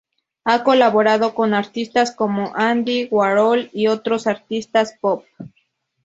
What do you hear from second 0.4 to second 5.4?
Ha colaborado con artistas como Andy Warhol y otros artistas pop.